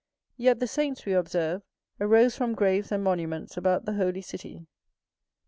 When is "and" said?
2.91-3.03